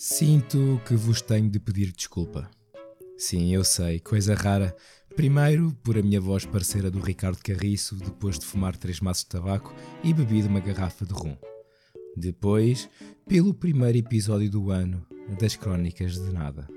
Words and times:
Sinto 0.00 0.80
que 0.86 0.94
vos 0.94 1.20
tenho 1.20 1.50
de 1.50 1.58
pedir 1.58 1.90
desculpa. 1.90 2.48
Sim, 3.16 3.52
eu 3.52 3.64
sei, 3.64 3.98
coisa 3.98 4.32
rara. 4.32 4.72
Primeiro, 5.16 5.76
por 5.82 5.98
a 5.98 6.02
minha 6.02 6.20
voz 6.20 6.46
parecer 6.46 6.86
a 6.86 6.88
do 6.88 7.00
Ricardo 7.00 7.42
Carriço 7.42 7.96
depois 7.96 8.38
de 8.38 8.46
fumar 8.46 8.76
três 8.76 9.00
maços 9.00 9.24
de 9.24 9.30
tabaco 9.30 9.74
e 10.04 10.14
bebido 10.14 10.46
uma 10.46 10.60
garrafa 10.60 11.04
de 11.04 11.12
rum. 11.12 11.36
Depois, 12.16 12.88
pelo 13.26 13.52
primeiro 13.52 13.98
episódio 13.98 14.48
do 14.48 14.70
ano 14.70 15.04
das 15.36 15.56
Crónicas 15.56 16.12
de 16.12 16.32
Nada. 16.32 16.68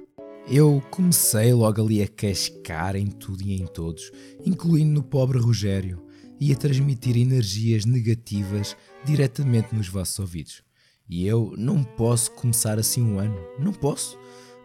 Eu 0.47 0.83
comecei 0.89 1.53
logo 1.53 1.79
ali 1.79 2.01
a 2.01 2.07
cascar 2.07 2.95
em 2.95 3.05
tudo 3.05 3.43
e 3.43 3.53
em 3.53 3.67
todos, 3.67 4.11
incluindo 4.43 4.93
no 4.93 5.03
pobre 5.03 5.37
Rogério, 5.37 6.03
e 6.39 6.51
a 6.51 6.55
transmitir 6.55 7.15
energias 7.17 7.85
negativas 7.85 8.75
diretamente 9.05 9.75
nos 9.75 9.87
vossos 9.87 10.17
ouvidos. 10.17 10.63
E 11.09 11.27
eu 11.27 11.53
não 11.57 11.83
posso 11.83 12.31
começar 12.31 12.79
assim 12.79 13.01
um 13.01 13.19
ano. 13.19 13.37
Não 13.59 13.73
posso. 13.73 14.17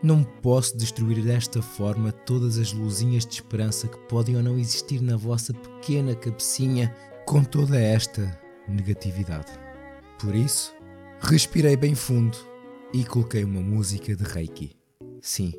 Não 0.02 0.22
posso 0.22 0.77
destruir 0.77 1.22
desta 1.24 1.62
forma 1.62 2.12
todas 2.12 2.58
as 2.58 2.72
luzinhas 2.72 3.24
de 3.24 3.34
esperança 3.34 3.88
que 3.88 3.98
podem 4.06 4.36
ou 4.36 4.42
não 4.42 4.58
existir 4.58 5.00
na 5.00 5.16
vossa 5.16 5.52
pequena 5.54 6.14
cabecinha 6.14 6.94
com 7.27 7.42
toda 7.42 7.78
esta 7.78 8.38
negatividade. 8.68 9.52
Por 10.20 10.34
isso, 10.34 10.74
respirei 11.20 11.77
bem 11.77 11.94
fundo 11.94 12.36
e 12.92 13.05
coloquei 13.05 13.42
uma 13.42 13.60
música 13.60 14.14
de 14.14 14.22
Reiki. 14.22 14.77
Sim, 15.20 15.52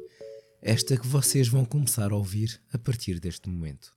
esta 0.62 0.96
que 0.96 1.08
vocês 1.08 1.48
vão 1.48 1.66
começar 1.66 2.12
a 2.12 2.16
ouvir 2.16 2.62
a 2.72 2.78
partir 2.78 3.20
deste 3.20 3.50
momento. 3.50 3.97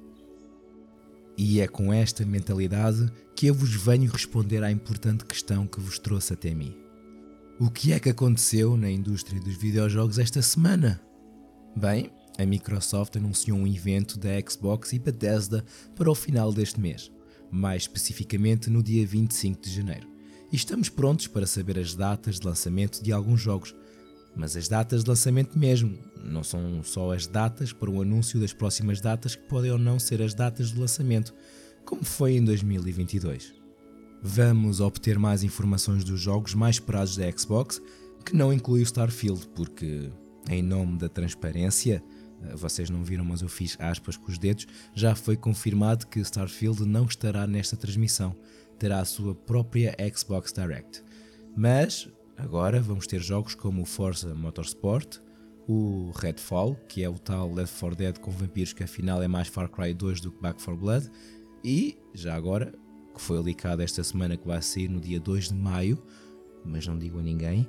E 1.38 1.60
é 1.60 1.68
com 1.68 1.92
esta 1.92 2.26
mentalidade 2.26 3.12
que 3.36 3.48
eu 3.48 3.54
vos 3.54 3.74
venho 3.74 4.12
responder 4.12 4.64
à 4.64 4.72
importante 4.72 5.26
questão 5.26 5.68
que 5.68 5.82
vos 5.82 6.00
trouxe 6.00 6.34
até 6.34 6.54
mim. 6.54 6.76
O 7.60 7.70
que 7.70 7.94
é 7.94 8.00
que 8.00 8.10
aconteceu 8.10 8.78
na 8.78 8.90
indústria 8.90 9.40
dos 9.40 9.56
videojogos 9.56 10.18
esta 10.18 10.42
semana? 10.42 11.02
Bem, 11.76 12.10
a 12.38 12.46
Microsoft 12.46 13.16
anunciou 13.16 13.58
um 13.58 13.68
evento 13.68 14.18
da 14.18 14.30
Xbox 14.48 14.94
e 14.94 15.00
Bethesda 15.00 15.64
para 15.96 16.12
o 16.12 16.16
final 16.16 16.52
deste 16.52 16.80
mês, 16.80 17.12
mais 17.52 17.84
especificamente 17.84 18.70
no 18.70 18.84
dia 18.84 19.06
25 19.06 19.62
de 19.62 19.74
janeiro. 19.74 20.08
E 20.52 20.56
estamos 20.56 20.90
prontos 20.90 21.28
para 21.28 21.48
saber 21.48 21.80
as 21.80 21.96
datas 21.96 22.40
de 22.40 22.46
lançamento 22.46 23.02
de 23.02 23.12
alguns 23.12 23.42
jogos, 23.42 23.76
mas 24.36 24.58
as 24.58 24.68
datas 24.68 25.04
de 25.04 25.10
lançamento 25.10 25.58
mesmo, 25.58 25.98
não 26.24 26.44
são 26.44 26.84
só 26.84 27.14
as 27.14 27.26
datas 27.26 27.72
para 27.72 27.90
o 27.90 28.02
anúncio 28.02 28.40
das 28.40 28.54
próximas 28.54 29.00
datas 29.00 29.36
que 29.36 29.44
podem 29.44 29.72
ou 29.72 29.78
não 29.78 30.00
ser 30.00 30.22
as 30.22 30.34
datas 30.34 30.72
de 30.72 30.80
lançamento, 30.80 31.34
como 31.86 32.04
foi 32.04 32.36
em 32.36 32.44
2022. 32.44 33.54
Vamos 34.22 34.82
obter 34.82 35.20
mais 35.20 35.44
informações 35.44 36.04
dos 36.04 36.20
jogos 36.20 36.54
mais 36.54 36.78
esperados 36.78 37.16
da 37.16 37.32
Xbox, 37.32 37.82
que 38.26 38.36
não 38.36 38.52
inclui 38.52 38.82
o 38.82 38.84
Starfield, 38.84 39.48
porque, 39.50 40.10
em 40.50 40.64
nome 40.64 40.98
da 40.98 41.08
transparência, 41.08 42.04
eh, 42.42 42.56
vocês 42.56 42.90
não 42.90 43.04
viram, 43.04 43.24
mas 43.24 43.42
eu 43.42 43.48
fiz 43.48 43.78
aspas 43.80 44.18
com 44.18 44.32
os 44.32 44.40
dedos, 44.40 44.66
já 44.96 45.14
foi 45.16 45.38
confirmado 45.38 46.08
que 46.08 46.20
Starfield 46.20 46.86
não 46.86 47.06
estará 47.06 47.46
nesta 47.46 47.78
transmissão, 47.78 48.36
terá 48.80 49.00
a 49.00 49.06
sua 49.06 49.36
própria 49.36 49.96
Xbox 50.16 50.52
Direct. 50.52 51.04
Mas 51.56 52.10
agora 52.38 52.82
vamos 52.82 53.08
ter 53.08 53.22
jogos 53.22 53.56
como 53.56 53.82
o 53.82 53.86
Forza 53.86 54.34
Motorsport, 54.34 55.20
o 55.68 56.12
Redfall, 56.16 56.76
que 56.88 57.04
é 57.04 57.10
o 57.10 57.18
tal 57.18 57.52
Left 57.52 57.80
4 57.80 57.96
Dead 57.96 58.20
com 58.20 58.32
vampiros 58.32 58.74
que 58.74 58.84
afinal 58.84 59.22
é 59.22 59.28
mais 59.28 59.48
Far 59.48 59.70
Cry 59.70 59.94
2 59.94 60.22
do 60.22 60.32
que 60.32 60.42
Back 60.42 60.64
4 60.64 60.80
Blood, 60.80 61.10
e 61.64 61.98
já 62.14 62.36
agora, 62.36 62.74
que 63.14 63.22
foi 63.22 63.40
alicado 63.40 63.82
esta 63.82 64.04
semana 64.04 64.38
que 64.38 64.48
vai 64.48 64.62
sair 64.62 64.88
no 64.88 65.00
dia 65.00 65.20
2 65.20 65.50
de 65.50 65.56
maio, 65.56 66.02
mas 66.64 66.86
não 66.86 66.98
digo 66.98 67.20
a 67.20 67.24
ninguém, 67.24 67.68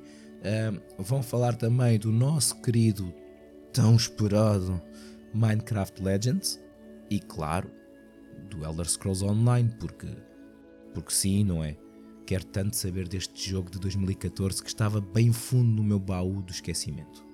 vão 0.99 1.23
falar 1.23 1.55
também 1.55 1.99
do 1.99 2.13
nosso 2.13 2.61
querido, 2.61 3.13
tão 3.73 3.97
esperado 3.97 4.81
Minecraft 5.33 6.03
Legends 6.03 6.61
e 7.11 7.21
claro, 7.21 7.71
do 8.51 8.65
Elder 8.65 8.89
Scrolls 8.89 9.25
Online, 9.25 9.71
porque, 9.81 10.09
porque 10.93 11.13
sim, 11.13 11.45
não 11.45 11.65
é? 11.65 11.77
Quero 12.27 12.45
tanto 12.45 12.75
saber 12.75 13.07
deste 13.07 13.51
jogo 13.51 13.71
de 13.71 13.79
2014 13.79 14.61
que 14.61 14.69
estava 14.69 15.01
bem 15.01 15.33
fundo 15.33 15.71
no 15.71 15.85
meu 15.85 16.01
baú 16.01 16.43
do 16.43 16.51
esquecimento. 16.51 17.25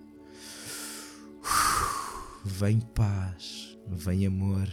Vem 2.45 2.81
paz, 2.81 3.79
vem 3.89 4.27
amor, 4.27 4.69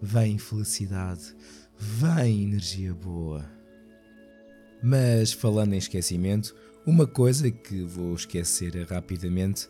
vem 0.00 0.36
felicidade, 0.36 1.34
vem 1.76 2.44
energia 2.44 2.94
boa. 2.94 3.50
Mas 4.82 5.32
falando 5.32 5.72
em 5.72 5.78
esquecimento, 5.78 6.54
uma 6.86 7.06
coisa 7.06 7.50
que 7.50 7.82
vou 7.82 8.14
esquecer 8.14 8.86
rapidamente 8.86 9.68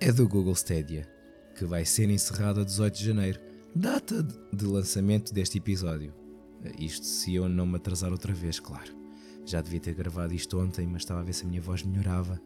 é 0.00 0.10
do 0.10 0.26
Google 0.26 0.54
Stadia, 0.54 1.06
que 1.54 1.66
vai 1.66 1.84
ser 1.84 2.08
encerrado 2.08 2.62
a 2.62 2.64
18 2.64 2.96
de 2.96 3.04
janeiro, 3.04 3.40
data 3.76 4.26
de 4.50 4.64
lançamento 4.64 5.32
deste 5.32 5.58
episódio. 5.58 6.14
Isto 6.78 7.04
se 7.04 7.34
eu 7.34 7.50
não 7.50 7.66
me 7.66 7.76
atrasar 7.76 8.10
outra 8.10 8.32
vez, 8.32 8.58
claro. 8.58 9.01
Já 9.44 9.60
devia 9.60 9.80
ter 9.80 9.94
gravado 9.94 10.34
isto 10.34 10.58
ontem, 10.60 10.86
mas 10.86 11.02
estava 11.02 11.20
a 11.20 11.24
ver 11.24 11.32
se 11.32 11.44
a 11.44 11.48
minha 11.48 11.60
voz 11.60 11.82
melhorava, 11.82 12.40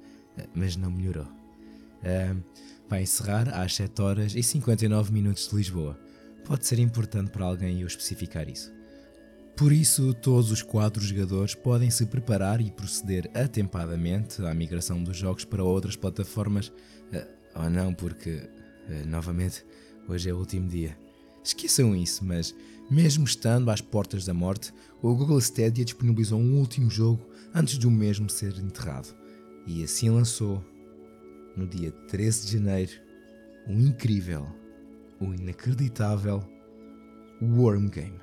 mas 0.54 0.76
não 0.76 0.90
melhorou. 0.90 1.26
Uh, 1.26 2.42
vai 2.88 3.02
encerrar 3.02 3.48
às 3.48 3.74
7 3.74 4.00
horas 4.00 4.34
e 4.34 4.42
59 4.42 5.12
minutos 5.12 5.48
de 5.48 5.56
Lisboa. 5.56 5.98
Pode 6.44 6.66
ser 6.66 6.78
importante 6.78 7.30
para 7.30 7.44
alguém 7.44 7.80
eu 7.80 7.86
especificar 7.86 8.48
isso. 8.48 8.72
Por 9.56 9.72
isso, 9.72 10.12
todos 10.14 10.50
os 10.50 10.62
quatro 10.62 11.02
jogadores 11.02 11.54
podem 11.54 11.90
se 11.90 12.04
preparar 12.06 12.60
e 12.60 12.70
proceder 12.70 13.30
atempadamente 13.34 14.42
à 14.42 14.52
migração 14.52 15.02
dos 15.02 15.16
jogos 15.16 15.44
para 15.44 15.64
outras 15.64 15.96
plataformas, 15.96 16.68
uh, 16.68 17.62
ou 17.62 17.70
não, 17.70 17.92
porque, 17.94 18.30
uh, 18.30 19.06
novamente, 19.06 19.64
hoje 20.08 20.28
é 20.28 20.34
o 20.34 20.38
último 20.38 20.68
dia. 20.68 20.96
Esqueçam 21.42 21.96
isso, 21.96 22.24
mas 22.24 22.54
mesmo 22.90 23.24
estando 23.24 23.70
às 23.70 23.80
portas 23.80 24.24
da 24.24 24.32
morte, 24.32 24.72
o 25.02 25.14
Google 25.14 25.38
Stadia 25.38 25.84
disponibilizou 25.84 26.38
um 26.38 26.58
último 26.58 26.90
jogo 26.90 27.26
antes 27.54 27.78
de 27.78 27.86
o 27.86 27.90
mesmo 27.90 28.30
ser 28.30 28.56
enterrado. 28.58 29.14
E 29.66 29.82
assim 29.82 30.08
lançou 30.08 30.64
no 31.56 31.66
dia 31.66 31.90
13 31.90 32.46
de 32.46 32.52
janeiro, 32.52 32.92
o 33.66 33.72
incrível, 33.72 34.46
o 35.20 35.34
inacreditável 35.34 36.44
Worm 37.42 37.88
Game. 37.88 38.20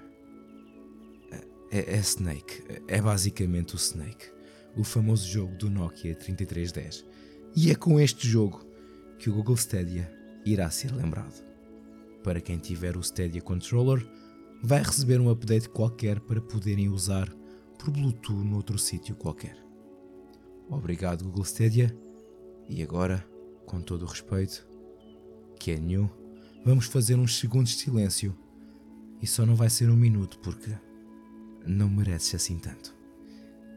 É, 1.72 1.96
é 1.96 1.98
Snake, 1.98 2.64
é 2.88 3.02
basicamente 3.02 3.76
o 3.76 3.78
Snake, 3.78 4.28
o 4.78 4.84
famoso 4.84 5.28
jogo 5.28 5.56
do 5.56 5.70
Nokia 5.70 6.16
3310. 6.16 7.06
E 7.56 7.72
é 7.72 7.76
com 7.76 8.00
este 8.00 8.28
jogo 8.28 8.66
que 9.18 9.30
o 9.30 9.34
Google 9.34 9.56
Stadia 9.56 10.12
irá 10.46 10.70
ser 10.70 10.94
lembrado. 10.94 11.44
Para 12.24 12.40
quem 12.40 12.58
tiver 12.58 12.96
o 12.96 13.02
Stadia 13.02 13.42
Controller, 13.42 14.06
vai 14.66 14.82
receber 14.82 15.20
um 15.20 15.30
update 15.30 15.68
qualquer 15.68 16.22
para 16.22 16.42
poderem 16.42 16.88
usar 16.88 17.30
por 17.78 17.92
Bluetooth 17.92 18.46
noutro 18.46 18.80
sítio 18.80 19.14
qualquer. 19.14 19.58
Obrigado, 20.70 21.26
Google 21.26 21.44
Stadia 21.44 21.94
e 22.70 22.82
agora, 22.82 23.28
com 23.66 23.82
todo 23.82 24.04
o 24.04 24.08
respeito, 24.08 24.66
que 25.60 25.72
é 25.72 25.78
new, 25.78 26.10
vamos 26.64 26.86
fazer 26.86 27.16
uns 27.16 27.38
segundos 27.38 27.72
de 27.72 27.80
silêncio. 27.80 28.34
E 29.22 29.28
só 29.28 29.46
não 29.46 29.56
vai 29.56 29.70
ser 29.70 29.90
um 29.90 29.96
minuto 29.96 30.40
porque 30.40 30.74
não 31.66 31.90
mereces 31.90 32.36
assim 32.36 32.58
tanto. 32.58 32.94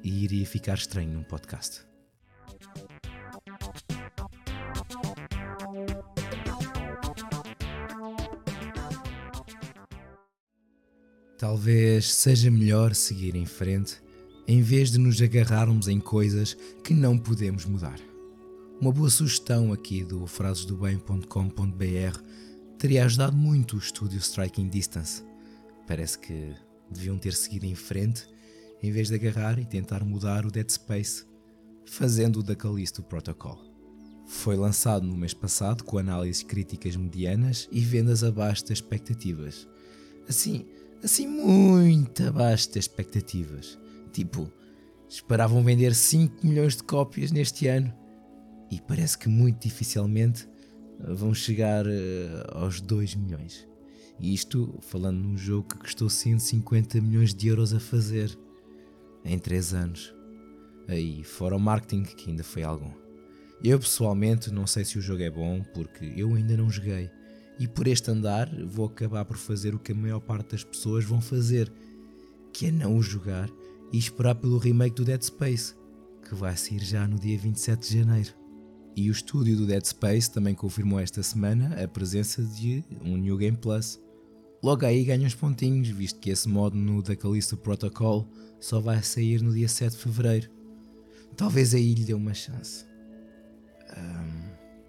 e 0.02 0.24
iria 0.24 0.46
ficar 0.46 0.74
estranho 0.74 1.12
num 1.12 1.22
podcast. 1.22 1.85
Talvez 11.46 12.12
seja 12.12 12.50
melhor 12.50 12.92
seguir 12.92 13.36
em 13.36 13.46
frente 13.46 14.02
em 14.48 14.62
vez 14.62 14.90
de 14.90 14.98
nos 14.98 15.22
agarrarmos 15.22 15.86
em 15.86 16.00
coisas 16.00 16.56
que 16.82 16.92
não 16.92 17.16
podemos 17.16 17.64
mudar. 17.64 18.00
Uma 18.80 18.90
boa 18.90 19.08
sugestão 19.08 19.72
aqui 19.72 20.02
do 20.02 20.26
frasesdobem.com.br 20.26 22.20
teria 22.76 23.04
ajudado 23.04 23.36
muito 23.36 23.76
o 23.76 23.78
estúdio 23.78 24.18
Striking 24.18 24.68
Distance. 24.68 25.22
Parece 25.86 26.18
que 26.18 26.52
deviam 26.90 27.16
ter 27.16 27.32
seguido 27.32 27.64
em 27.64 27.76
frente 27.76 28.26
em 28.82 28.90
vez 28.90 29.06
de 29.06 29.14
agarrar 29.14 29.56
e 29.60 29.64
tentar 29.64 30.04
mudar 30.04 30.44
o 30.44 30.50
Dead 30.50 30.68
Space, 30.68 31.24
fazendo 31.84 32.40
o 32.40 32.42
da 32.42 32.56
Callisto 32.56 33.04
Protocol. 33.04 33.62
Foi 34.26 34.56
lançado 34.56 35.06
no 35.06 35.16
mês 35.16 35.32
passado 35.32 35.84
com 35.84 35.96
análises 35.96 36.42
críticas 36.42 36.96
medianas 36.96 37.68
e 37.70 37.78
vendas 37.82 38.24
abaixo 38.24 38.62
das 38.62 38.78
expectativas. 38.78 39.68
Assim, 40.28 40.66
assim 41.06 41.26
muito 41.26 42.24
abaixo 42.24 42.68
das 42.68 42.84
expectativas. 42.84 43.78
Tipo, 44.12 44.52
esperavam 45.08 45.62
vender 45.62 45.94
5 45.94 46.44
milhões 46.46 46.76
de 46.76 46.82
cópias 46.82 47.30
neste 47.30 47.68
ano 47.68 47.94
e 48.70 48.80
parece 48.80 49.16
que 49.16 49.28
muito 49.28 49.62
dificilmente 49.62 50.48
vão 50.98 51.32
chegar 51.32 51.86
uh, 51.86 51.90
aos 52.52 52.80
2 52.80 53.14
milhões. 53.14 53.66
E 54.18 54.34
isto 54.34 54.78
falando 54.80 55.18
num 55.18 55.36
jogo 55.36 55.68
que 55.68 55.78
custou 55.78 56.10
150 56.10 57.00
milhões 57.00 57.32
de 57.32 57.48
euros 57.48 57.72
a 57.72 57.78
fazer 57.78 58.36
em 59.24 59.38
3 59.38 59.74
anos. 59.74 60.14
Aí, 60.88 61.22
fora 61.22 61.56
o 61.56 61.60
marketing, 61.60 62.02
que 62.02 62.30
ainda 62.30 62.42
foi 62.42 62.62
algum. 62.62 62.90
Eu 63.62 63.78
pessoalmente 63.78 64.50
não 64.52 64.66
sei 64.66 64.84
se 64.84 64.98
o 64.98 65.02
jogo 65.02 65.22
é 65.22 65.30
bom 65.30 65.62
porque 65.72 66.12
eu 66.16 66.34
ainda 66.34 66.56
não 66.56 66.70
joguei. 66.70 67.10
E 67.58 67.66
por 67.66 67.86
este 67.86 68.10
andar 68.10 68.50
vou 68.66 68.86
acabar 68.86 69.24
por 69.24 69.36
fazer 69.36 69.74
o 69.74 69.78
que 69.78 69.92
a 69.92 69.94
maior 69.94 70.20
parte 70.20 70.50
das 70.50 70.64
pessoas 70.64 71.04
vão 71.04 71.20
fazer, 71.20 71.72
que 72.52 72.66
é 72.66 72.70
não 72.70 72.96
o 72.96 73.02
jogar 73.02 73.50
e 73.92 73.98
esperar 73.98 74.34
pelo 74.34 74.58
remake 74.58 74.96
do 74.96 75.04
Dead 75.04 75.22
Space, 75.22 75.74
que 76.22 76.34
vai 76.34 76.54
sair 76.56 76.84
já 76.84 77.08
no 77.08 77.18
dia 77.18 77.38
27 77.38 77.88
de 77.88 77.98
janeiro. 77.98 78.34
E 78.94 79.08
o 79.08 79.12
estúdio 79.12 79.56
do 79.56 79.66
Dead 79.66 79.84
Space 79.84 80.30
também 80.30 80.54
confirmou 80.54 81.00
esta 81.00 81.22
semana 81.22 81.82
a 81.82 81.88
presença 81.88 82.42
de 82.42 82.84
um 83.02 83.16
New 83.16 83.38
Game 83.38 83.56
Plus. 83.56 84.00
Logo 84.62 84.84
aí 84.84 85.04
ganha 85.04 85.26
uns 85.26 85.34
pontinhos, 85.34 85.88
visto 85.88 86.18
que 86.18 86.30
esse 86.30 86.48
modo 86.48 86.76
no 86.76 87.02
The 87.02 87.16
Callisto 87.16 87.56
Protocol 87.56 88.28
só 88.60 88.80
vai 88.80 89.02
sair 89.02 89.42
no 89.42 89.52
dia 89.52 89.68
7 89.68 89.92
de 89.92 89.98
Fevereiro. 89.98 90.50
Talvez 91.36 91.74
aí 91.74 91.94
lhe 91.94 92.04
dê 92.04 92.14
uma 92.14 92.34
chance. 92.34 92.84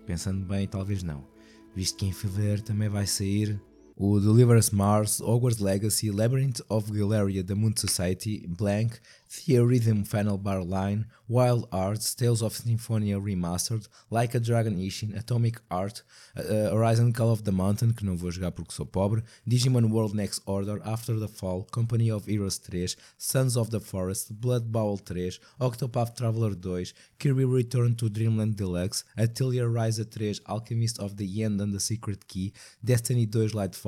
Pensando 0.05 0.45
bem, 0.45 0.67
talvez 0.67 1.03
não 1.03 1.36
visto 1.77 1.97
que 1.99 2.07
em 2.07 2.11
fevereiro 2.11 2.63
também 2.63 2.89
vai 2.89 3.05
sair 3.05 3.61
o 3.99 4.19
Deliver 4.19 4.59
Mars, 4.71 5.19
Hogwarts 5.19 5.59
Legacy, 5.59 6.11
Labyrinth 6.11 6.61
of 6.69 6.91
Galeria 6.91 7.41
The 7.41 7.55
Moon 7.55 7.75
Society, 7.75 8.45
Blank, 8.47 8.99
Theorhythm 9.27 10.05
Final 10.05 10.37
Bar 10.37 10.63
Line, 10.63 11.05
Wild 11.27 11.67
Arts, 11.71 12.13
Tales 12.13 12.43
of 12.43 12.55
Symphonia 12.55 13.19
Remastered, 13.19 13.87
Like 14.11 14.35
a 14.35 14.39
Dragon 14.39 14.77
Ishin, 14.77 15.17
Atomic 15.17 15.59
Art, 15.71 16.03
uh, 16.37 16.43
Horizon 16.71 17.11
Call 17.11 17.31
of 17.31 17.43
the 17.43 17.51
Mountain, 17.51 17.91
que 17.91 18.05
não 18.05 18.15
vou 18.15 18.31
jogar 18.31 18.51
porque 18.51 18.71
sou 18.71 18.85
pobre, 18.85 19.23
Digimon 19.45 19.91
World 19.91 20.15
Next 20.15 20.41
Order, 20.45 20.79
After 20.85 21.19
the 21.19 21.27
Fall, 21.27 21.63
Company 21.63 22.11
of 22.11 22.29
Heroes 22.29 22.59
3, 22.59 22.95
Sons 23.17 23.57
of 23.57 23.71
the 23.71 23.79
Forest, 23.79 24.31
Blood 24.31 24.71
Bowl 24.71 24.97
3, 24.97 25.39
Octopath 25.59 26.15
Traveler 26.15 26.53
2, 26.55 26.93
Kirby 27.19 27.45
Return 27.45 27.95
to 27.95 28.09
Dreamland 28.09 28.55
Deluxe, 28.55 29.03
Atelier 29.17 29.67
Rise 29.67 29.99
3, 29.99 30.35
Alchemist 30.47 30.99
of 30.99 31.17
the 31.17 31.43
End 31.43 31.59
and 31.59 31.73
the 31.73 31.79
Secret 31.79 32.27
Key, 32.27 32.53
Destiny 32.85 33.25
2 33.25 33.47
Lightfall 33.47 33.86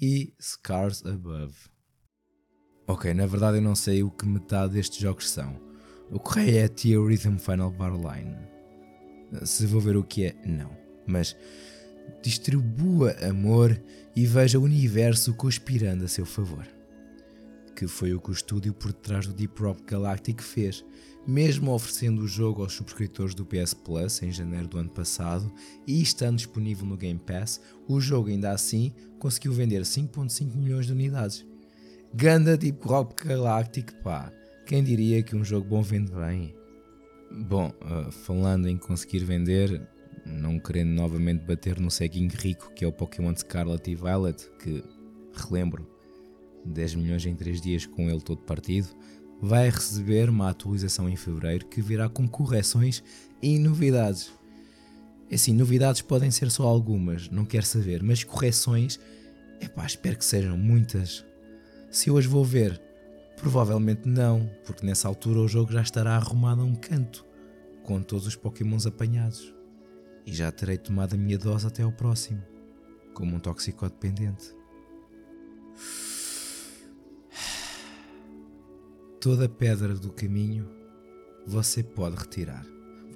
e 0.00 0.32
Scars 0.40 1.04
Above. 1.04 1.54
Ok, 2.86 3.12
na 3.14 3.26
verdade 3.26 3.58
eu 3.58 3.62
não 3.62 3.74
sei 3.74 4.02
o 4.02 4.10
que 4.10 4.26
metade 4.26 4.74
destes 4.74 4.98
jogos 4.98 5.30
são. 5.30 5.58
O 6.10 6.18
correio 6.18 6.58
é 6.58 6.68
Theorhythm 6.68 7.38
Final 7.38 7.70
Bar 7.70 7.94
Line. 7.94 8.36
Se 9.44 9.66
vou 9.66 9.80
ver 9.80 9.96
o 9.96 10.04
que 10.04 10.26
é, 10.26 10.34
não. 10.46 10.70
Mas 11.06 11.36
distribua 12.22 13.12
amor 13.26 13.80
e 14.14 14.26
veja 14.26 14.58
o 14.58 14.62
universo 14.62 15.34
conspirando 15.34 16.04
a 16.04 16.08
seu 16.08 16.26
favor. 16.26 16.66
Que 17.74 17.86
foi 17.86 18.14
o 18.14 18.20
que 18.20 18.30
o 18.30 18.32
estúdio 18.32 18.72
por 18.72 18.92
detrás 18.92 19.26
do 19.26 19.32
Deep 19.32 19.60
Rock 19.60 19.82
Galactic 19.84 20.40
fez, 20.40 20.84
mesmo 21.26 21.72
oferecendo 21.72 22.22
o 22.22 22.28
jogo 22.28 22.62
aos 22.62 22.72
subscritores 22.72 23.34
do 23.34 23.44
PS 23.44 23.74
Plus 23.74 24.22
em 24.22 24.30
janeiro 24.30 24.68
do 24.68 24.78
ano 24.78 24.90
passado 24.90 25.52
e 25.86 26.00
estando 26.00 26.36
disponível 26.36 26.86
no 26.86 26.96
Game 26.96 27.18
Pass, 27.18 27.60
o 27.88 28.00
jogo 28.00 28.28
ainda 28.28 28.50
assim 28.52 28.92
conseguiu 29.18 29.52
vender 29.52 29.82
5.5 29.82 30.54
milhões 30.54 30.86
de 30.86 30.92
unidades 30.92 31.44
Ganda 32.16 32.56
tipo 32.56 32.88
Rock 32.88 33.26
Galactic, 33.26 33.92
pá. 34.00 34.32
Quem 34.66 34.84
diria 34.84 35.20
que 35.20 35.34
um 35.34 35.44
jogo 35.44 35.66
bom 35.68 35.82
vende 35.82 36.12
bem? 36.12 36.54
Bom, 37.28 37.72
uh, 37.82 38.12
falando 38.12 38.68
em 38.68 38.76
conseguir 38.76 39.24
vender, 39.24 39.82
não 40.24 40.60
querendo 40.60 40.90
novamente 40.90 41.44
bater 41.44 41.80
no 41.80 41.90
ceguinho 41.90 42.30
rico 42.32 42.72
que 42.72 42.84
é 42.84 42.88
o 42.88 42.92
Pokémon 42.92 43.34
Scarlet 43.34 43.90
e 43.90 43.96
Violet, 43.96 44.48
que, 44.60 44.84
relembro, 45.32 45.88
10 46.64 46.94
milhões 46.96 47.26
em 47.26 47.34
3 47.34 47.60
dias 47.60 47.86
com 47.86 48.08
ele 48.08 48.20
todo 48.20 48.42
partido, 48.42 48.88
vai 49.40 49.68
receber 49.68 50.30
uma 50.30 50.50
atualização 50.50 51.08
em 51.08 51.16
fevereiro 51.16 51.66
que 51.66 51.82
virá 51.82 52.08
com 52.08 52.26
correções 52.26 53.02
e 53.42 53.58
novidades. 53.58 54.32
É 55.30 55.34
assim, 55.34 55.52
novidades 55.52 56.00
podem 56.02 56.30
ser 56.30 56.50
só 56.50 56.64
algumas, 56.64 57.28
não 57.28 57.44
quero 57.44 57.66
saber, 57.66 58.02
mas 58.02 58.24
correções, 58.24 58.98
é 59.60 59.68
pá, 59.68 59.84
espero 59.84 60.16
que 60.16 60.24
sejam 60.24 60.56
muitas. 60.56 61.24
Se 61.90 62.10
hoje 62.10 62.28
vou 62.28 62.44
ver, 62.44 62.80
provavelmente 63.36 64.08
não, 64.08 64.50
porque 64.64 64.86
nessa 64.86 65.08
altura 65.08 65.40
o 65.40 65.48
jogo 65.48 65.72
já 65.72 65.82
estará 65.82 66.16
arrumado 66.16 66.62
a 66.62 66.64
um 66.64 66.74
canto, 66.74 67.26
com 67.82 68.02
todos 68.02 68.26
os 68.26 68.36
Pokémons 68.36 68.86
apanhados. 68.86 69.52
E 70.26 70.32
já 70.32 70.50
terei 70.50 70.78
tomado 70.78 71.14
a 71.14 71.18
minha 71.18 71.36
dose 71.36 71.66
até 71.66 71.82
ao 71.82 71.92
próximo, 71.92 72.42
como 73.12 73.36
um 73.36 73.40
toxicodependente. 73.40 74.54
Toda 79.24 79.48
pedra 79.48 79.94
do 79.94 80.12
caminho 80.12 80.68
você 81.46 81.82
pode 81.82 82.14
retirar 82.14 82.62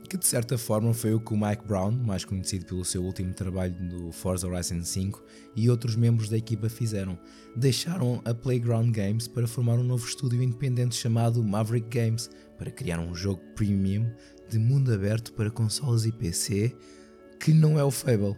que 0.08 0.16
de 0.16 0.26
certa 0.26 0.56
forma 0.56 0.94
foi 0.94 1.12
o 1.12 1.20
que 1.20 1.34
o 1.34 1.36
Mike 1.36 1.66
Brown, 1.66 1.92
mais 1.92 2.24
conhecido 2.24 2.64
pelo 2.64 2.82
seu 2.82 3.04
último 3.04 3.34
trabalho 3.34 3.76
no 3.78 4.10
Forza 4.10 4.48
Horizon 4.48 4.82
5, 4.82 5.22
e 5.54 5.68
outros 5.68 5.96
membros 5.96 6.30
da 6.30 6.38
equipa 6.38 6.70
fizeram. 6.70 7.18
Deixaram 7.54 8.22
a 8.24 8.32
Playground 8.32 8.90
Games 8.90 9.28
para 9.28 9.46
formar 9.46 9.74
um 9.74 9.82
novo 9.82 10.08
estúdio 10.08 10.42
independente 10.42 10.94
chamado 10.94 11.44
Maverick 11.44 11.88
Games, 11.90 12.30
para 12.56 12.70
criar 12.70 13.00
um 13.00 13.14
jogo 13.14 13.42
premium 13.54 14.10
de 14.48 14.58
mundo 14.58 14.94
aberto 14.94 15.34
para 15.34 15.50
consoles 15.50 16.06
e 16.06 16.12
PC, 16.12 16.74
que 17.38 17.52
não 17.52 17.78
é 17.78 17.84
o 17.84 17.90
Fable. 17.90 18.34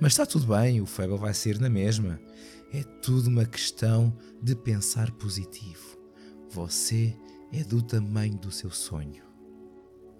Mas 0.00 0.12
está 0.12 0.24
tudo 0.24 0.46
bem, 0.46 0.80
o 0.80 0.86
Fable 0.86 1.18
vai 1.18 1.34
ser 1.34 1.58
na 1.58 1.68
mesma. 1.68 2.20
É 2.72 2.84
tudo 3.02 3.26
uma 3.26 3.46
questão 3.46 4.16
de 4.40 4.54
pensar 4.54 5.10
positivo. 5.10 5.99
Você 6.50 7.16
é 7.52 7.62
do 7.62 7.80
tamanho 7.80 8.36
do 8.36 8.50
seu 8.50 8.70
sonho. 8.70 9.22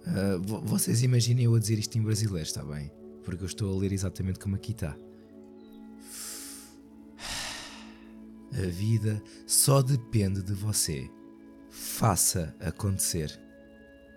Uh, 0.07 0.61
vocês 0.63 1.03
imaginem 1.03 1.45
eu 1.45 1.55
a 1.55 1.59
dizer 1.59 1.77
isto 1.77 1.97
em 1.97 2.01
brasileiro, 2.01 2.47
está 2.47 2.63
bem? 2.63 2.91
Porque 3.23 3.43
eu 3.43 3.47
estou 3.47 3.71
a 3.71 3.79
ler 3.79 3.91
exatamente 3.91 4.39
como 4.39 4.55
aqui 4.55 4.71
está. 4.71 4.95
A 8.53 8.67
vida 8.67 9.21
só 9.45 9.81
depende 9.81 10.41
de 10.41 10.53
você. 10.53 11.09
Faça 11.69 12.55
acontecer. 12.59 13.39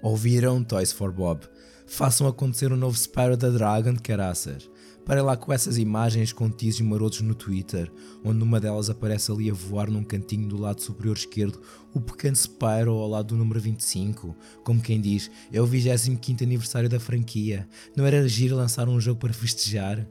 Ouviram 0.03 0.65
Toys 0.65 0.93
for 0.93 1.13
Bob? 1.13 1.49
Façam 1.87 2.27
acontecer 2.27 2.73
o 2.73 2.75
um 2.75 2.79
novo 2.79 2.97
Spyro 2.97 3.37
da 3.37 3.51
Dragon 3.51 3.93
de 3.93 4.03
caraças. 4.03 4.69
Parem 5.05 5.23
lá 5.23 5.37
com 5.37 5.53
essas 5.53 5.77
imagens 5.77 6.33
com 6.33 6.51
teases 6.51 6.81
marotos 6.81 7.21
no 7.21 7.35
Twitter, 7.35 7.93
onde 8.25 8.39
numa 8.39 8.59
delas 8.59 8.89
aparece 8.89 9.31
ali 9.31 9.51
a 9.51 9.55
voar 9.55 9.91
num 9.91 10.03
cantinho 10.03 10.49
do 10.49 10.57
lado 10.57 10.81
superior 10.81 11.15
esquerdo 11.15 11.61
o 11.93 12.01
pequeno 12.01 12.35
Spyro 12.35 12.93
ao 12.93 13.09
lado 13.09 13.29
do 13.29 13.37
número 13.37 13.61
25, 13.61 14.35
como 14.65 14.81
quem 14.81 15.01
diz, 15.01 15.31
é 15.53 15.61
o 15.61 15.67
25 15.67 16.43
aniversário 16.43 16.89
da 16.89 16.99
franquia, 16.99 17.69
não 17.95 18.07
era 18.07 18.27
giro 18.27 18.57
lançar 18.57 18.89
um 18.89 18.99
jogo 18.99 19.21
para 19.21 19.33
festejar? 19.35 20.09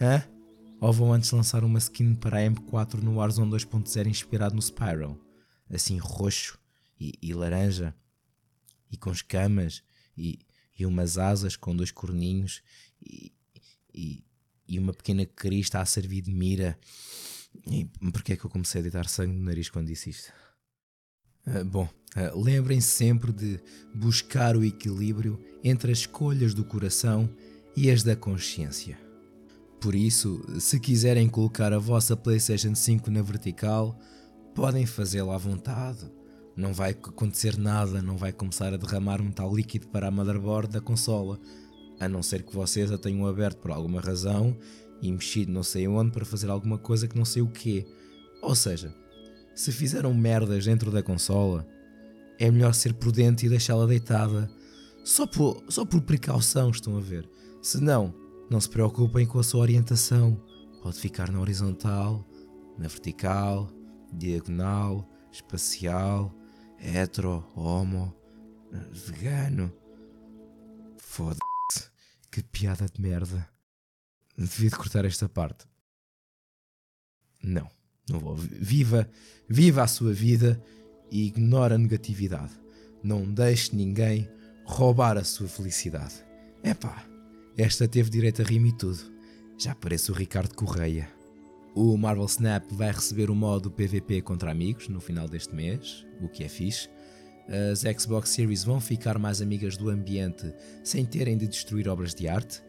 Hã? 0.00 0.24
Ou 0.80 0.92
vão 0.92 1.12
antes 1.12 1.30
lançar 1.30 1.62
uma 1.62 1.78
skin 1.78 2.16
para 2.16 2.38
a 2.38 2.50
M4 2.50 3.00
no 3.00 3.14
Warzone 3.14 3.52
2.0 3.52 4.08
inspirado 4.08 4.56
no 4.56 4.60
Spyro? 4.60 5.20
Assim 5.70 5.98
roxo 5.98 6.58
e, 6.98 7.12
e 7.22 7.32
laranja, 7.32 7.94
e 8.90 8.96
com 8.96 9.12
escamas, 9.12 9.84
e, 10.18 10.40
e 10.76 10.84
umas 10.84 11.16
asas 11.16 11.54
com 11.54 11.74
dois 11.74 11.92
corninhos, 11.92 12.60
e, 13.00 13.32
e, 13.94 14.24
e 14.66 14.78
uma 14.78 14.92
pequena 14.92 15.24
crista 15.26 15.80
a 15.80 15.84
servir 15.84 16.22
de 16.22 16.32
mira. 16.32 16.78
E 17.66 17.84
porquê 18.12 18.32
é 18.32 18.36
que 18.36 18.44
eu 18.44 18.50
comecei 18.50 18.80
a 18.80 18.82
deitar 18.82 19.08
sangue 19.08 19.34
no 19.34 19.44
nariz 19.44 19.68
quando 19.68 19.88
disse 19.88 20.10
isto? 20.10 20.32
Uh, 21.46 21.64
bom, 21.64 21.88
uh, 22.16 22.40
lembrem-se 22.40 22.88
sempre 22.88 23.32
de 23.32 23.60
buscar 23.94 24.56
o 24.56 24.64
equilíbrio 24.64 25.38
entre 25.62 25.92
as 25.92 25.98
escolhas 25.98 26.54
do 26.54 26.64
coração 26.64 27.28
e 27.76 27.90
as 27.90 28.02
da 28.02 28.14
consciência. 28.14 28.98
Por 29.80 29.94
isso, 29.94 30.40
se 30.60 30.78
quiserem 30.78 31.28
colocar 31.28 31.72
a 31.72 31.78
vossa 31.78 32.16
PlayStation 32.16 32.74
5 32.74 33.10
na 33.10 33.20
vertical, 33.20 33.98
podem 34.54 34.86
fazê-lo 34.86 35.32
à 35.32 35.38
vontade. 35.38 36.08
Não 36.54 36.72
vai 36.72 36.90
acontecer 36.90 37.58
nada, 37.58 38.00
não 38.00 38.16
vai 38.16 38.32
começar 38.32 38.72
a 38.72 38.76
derramar 38.76 39.20
metal 39.22 39.52
líquido 39.52 39.88
para 39.88 40.06
a 40.06 40.10
motherboard 40.10 40.70
da 40.70 40.80
consola, 40.80 41.40
a 42.02 42.08
não 42.08 42.22
ser 42.22 42.42
que 42.42 42.54
vocês 42.54 42.90
a 42.90 42.98
tenham 42.98 43.26
aberto 43.26 43.58
por 43.58 43.70
alguma 43.70 44.00
razão 44.00 44.56
e 45.00 45.10
mexido 45.10 45.52
não 45.52 45.62
sei 45.62 45.86
onde 45.86 46.10
para 46.10 46.24
fazer 46.24 46.50
alguma 46.50 46.76
coisa 46.76 47.06
que 47.06 47.16
não 47.16 47.24
sei 47.24 47.42
o 47.42 47.48
quê. 47.48 47.86
Ou 48.40 48.56
seja, 48.56 48.92
se 49.54 49.70
fizeram 49.70 50.12
merdas 50.12 50.64
dentro 50.64 50.90
da 50.90 51.02
consola, 51.02 51.66
é 52.40 52.50
melhor 52.50 52.74
ser 52.74 52.94
prudente 52.94 53.46
e 53.46 53.48
deixá-la 53.48 53.86
deitada, 53.86 54.50
só 55.04 55.26
por, 55.26 55.62
só 55.68 55.84
por 55.84 56.00
precaução, 56.00 56.70
estão 56.70 56.96
a 56.96 57.00
ver. 57.00 57.28
Se 57.62 57.80
não, 57.80 58.12
não 58.50 58.60
se 58.60 58.68
preocupem 58.68 59.24
com 59.24 59.38
a 59.38 59.44
sua 59.44 59.60
orientação. 59.60 60.40
Pode 60.82 60.98
ficar 60.98 61.30
na 61.30 61.40
horizontal, 61.40 62.26
na 62.76 62.88
vertical, 62.88 63.70
diagonal, 64.12 65.08
espacial, 65.30 66.34
hetero, 66.80 67.44
homo, 67.54 68.12
vegano. 68.90 69.72
Foda-se. 70.96 71.51
Que 72.32 72.42
piada 72.42 72.86
de 72.86 72.98
merda. 72.98 73.46
Devia 74.38 74.70
de 74.70 74.76
cortar 74.76 75.04
esta 75.04 75.28
parte. 75.28 75.66
Não, 77.44 77.68
não 78.08 78.18
vou. 78.18 78.34
Viva, 78.36 79.06
viva 79.46 79.82
a 79.82 79.86
sua 79.86 80.14
vida 80.14 80.58
e 81.10 81.26
ignore 81.26 81.74
a 81.74 81.78
negatividade. 81.78 82.52
Não 83.02 83.30
deixe 83.30 83.76
ninguém 83.76 84.30
roubar 84.64 85.18
a 85.18 85.24
sua 85.24 85.46
felicidade. 85.46 86.24
Epá. 86.64 87.06
Esta 87.54 87.86
teve 87.86 88.08
direito 88.08 88.40
a 88.40 88.44
rima 88.46 88.68
e 88.68 88.72
tudo. 88.78 89.12
Já 89.58 89.74
parece 89.74 90.10
o 90.10 90.14
Ricardo 90.14 90.54
Correia. 90.54 91.12
O 91.74 91.98
Marvel 91.98 92.24
Snap 92.24 92.64
vai 92.72 92.92
receber 92.92 93.30
o 93.30 93.34
modo 93.34 93.70
PVP 93.70 94.22
contra 94.22 94.50
amigos 94.50 94.88
no 94.88 95.02
final 95.02 95.28
deste 95.28 95.54
mês, 95.54 96.06
o 96.18 96.28
que 96.30 96.44
é 96.44 96.48
fixe. 96.48 96.88
As 97.48 97.80
Xbox 97.80 98.30
Series 98.30 98.64
vão 98.64 98.80
ficar 98.80 99.18
mais 99.18 99.42
amigas 99.42 99.76
do 99.76 99.90
ambiente 99.90 100.52
sem 100.82 101.04
terem 101.04 101.36
de 101.36 101.46
destruir 101.46 101.88
obras 101.88 102.14
de 102.14 102.28
arte. 102.28 102.62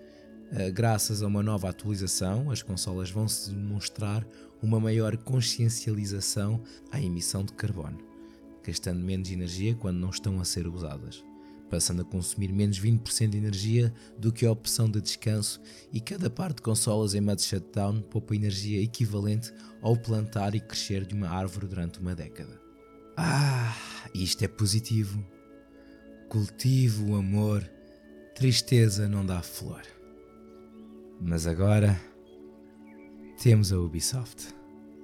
Ah, 0.51 0.69
graças 0.69 1.21
a 1.21 1.27
uma 1.27 1.43
nova 1.43 1.69
atualização, 1.69 2.51
as 2.51 2.61
consolas 2.61 3.09
vão 3.09 3.27
se 3.27 3.51
demonstrar 3.51 4.25
uma 4.61 4.79
maior 4.79 5.15
consciencialização 5.17 6.61
à 6.91 6.99
emissão 6.99 7.43
de 7.43 7.53
carbono, 7.53 7.99
gastando 8.65 9.03
menos 9.03 9.31
energia 9.31 9.75
quando 9.75 9.97
não 9.97 10.09
estão 10.09 10.39
a 10.39 10.45
ser 10.45 10.67
usadas 10.67 11.23
passando 11.73 12.03
a 12.03 12.05
consumir 12.05 12.53
menos 12.53 12.79
20% 12.79 13.29
de 13.29 13.37
energia 13.39 13.91
do 14.19 14.31
que 14.31 14.45
a 14.45 14.51
opção 14.51 14.87
de 14.87 15.01
descanso 15.01 15.59
e 15.91 15.99
cada 15.99 16.29
par 16.29 16.53
de 16.53 16.61
consolas 16.61 17.15
em 17.15 17.21
modo 17.21 17.41
shutdown 17.41 17.99
poupa 17.99 18.35
energia 18.35 18.79
equivalente 18.79 19.51
ao 19.81 19.97
plantar 19.97 20.53
e 20.53 20.59
crescer 20.59 21.03
de 21.03 21.15
uma 21.15 21.29
árvore 21.29 21.65
durante 21.65 21.99
uma 21.99 22.13
década. 22.13 22.62
Ah, 23.15 23.75
isto 24.13 24.43
é 24.43 24.47
positivo. 24.47 25.23
Cultivo 26.29 27.11
o 27.11 27.15
amor, 27.15 27.63
tristeza 28.33 29.07
não 29.07 29.25
dá 29.25 29.41
flor. 29.41 29.81
Mas 31.21 31.45
agora 31.45 31.99
temos 33.41 33.71
a 33.71 33.79
Ubisoft. 33.79 34.47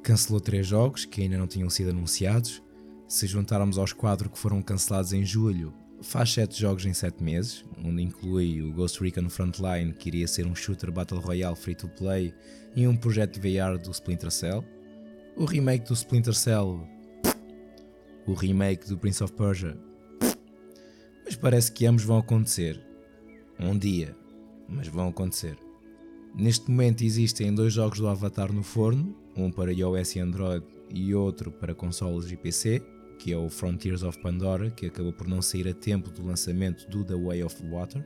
Cancelou 0.04 0.42
três 0.42 0.66
jogos 0.66 1.06
que 1.06 1.22
ainda 1.22 1.38
não 1.38 1.48
tinham 1.48 1.70
sido 1.70 1.92
anunciados. 1.92 2.64
Se 3.08 3.28
juntarmos 3.28 3.78
aos 3.78 3.94
quatro 3.94 4.30
que 4.30 4.40
foram 4.40 4.62
cancelados 4.62 5.14
em 5.14 5.26
julho, 5.26 5.74
faz 6.02 6.34
7 6.34 6.60
jogos 6.60 6.86
em 6.86 6.94
7 6.94 7.24
meses, 7.24 7.66
onde 7.84 8.02
inclui 8.02 8.62
o 8.62 8.72
Ghost 8.72 9.02
Recon 9.02 9.30
Frontline, 9.30 9.94
que 9.94 10.10
iria 10.10 10.28
ser 10.28 10.46
um 10.46 10.56
shooter 10.56 10.92
Battle 10.92 11.20
Royale 11.20 11.56
free 11.56 11.76
to 11.76 11.88
play, 11.90 12.34
e 12.76 12.88
um 12.88 12.96
projeto 12.96 13.40
de 13.40 13.50
VR 13.50 13.78
do 13.78 13.92
Splinter 13.92 14.32
Cell, 14.32 14.64
o 15.36 15.46
remake 15.46 15.88
do 15.88 15.94
Splinter 15.94 16.34
Cell, 16.34 16.88
o 18.30 18.34
remake 18.34 18.88
do 18.88 18.98
Prince 18.98 19.24
of 19.24 19.34
Persia, 19.34 19.78
mas 21.26 21.36
parece 21.36 21.72
que 21.72 21.86
ambos 21.86 22.04
vão 22.04 22.18
acontecer. 22.18 22.80
Um 23.60 23.78
dia, 23.78 24.16
mas 24.68 24.88
vão 24.88 25.10
acontecer. 25.10 25.58
Neste 26.36 26.70
momento 26.70 27.04
existem 27.04 27.54
dois 27.54 27.74
jogos 27.74 28.00
do 28.00 28.08
Avatar 28.08 28.54
no 28.54 28.64
forno, 28.64 29.16
um 29.36 29.52
para 29.52 29.74
iOS 29.74 30.16
e 30.16 30.20
Android 30.20 30.66
e 30.94 31.14
outro 31.14 31.52
para 31.52 31.74
consoles 31.74 32.32
e 32.32 32.38
PC 32.38 32.84
que 33.20 33.34
é 33.34 33.38
o 33.38 33.50
Frontiers 33.50 34.02
of 34.02 34.18
Pandora, 34.20 34.72
que 34.72 34.86
acabou 34.86 35.12
por 35.12 35.28
não 35.28 35.42
sair 35.42 35.68
a 35.68 35.74
tempo 35.74 36.10
do 36.10 36.26
lançamento 36.26 36.90
do 36.90 37.04
The 37.04 37.16
Way 37.16 37.44
of 37.44 37.62
Water, 37.68 38.04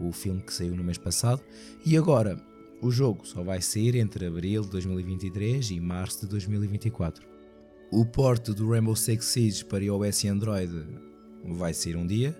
o 0.00 0.10
filme 0.10 0.42
que 0.42 0.52
saiu 0.52 0.74
no 0.74 0.82
mês 0.82 0.98
passado, 0.98 1.40
e 1.86 1.96
agora 1.96 2.36
o 2.80 2.90
jogo 2.90 3.24
só 3.24 3.44
vai 3.44 3.62
sair 3.62 3.94
entre 3.94 4.26
abril 4.26 4.62
de 4.62 4.70
2023 4.70 5.70
e 5.70 5.80
março 5.80 6.22
de 6.22 6.26
2024. 6.26 7.31
O 7.92 8.06
porte 8.06 8.54
do 8.54 8.70
Rainbow 8.70 8.96
Six 8.96 9.26
Siege 9.26 9.64
para 9.66 9.84
iOS 9.84 10.24
e 10.24 10.28
Android 10.28 10.72
vai 11.44 11.74
sair 11.74 11.94
um 11.94 12.06
dia. 12.06 12.34